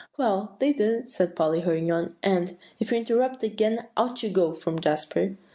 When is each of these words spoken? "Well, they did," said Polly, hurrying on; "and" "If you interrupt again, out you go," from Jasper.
"Well, 0.17 0.55
they 0.57 0.73
did," 0.73 1.11
said 1.11 1.35
Polly, 1.35 1.59
hurrying 1.59 1.91
on; 1.91 2.15
"and" 2.23 2.57
"If 2.79 2.89
you 2.91 2.97
interrupt 2.97 3.43
again, 3.43 3.85
out 3.95 4.23
you 4.23 4.31
go," 4.31 4.55
from 4.55 4.81
Jasper. 4.81 5.37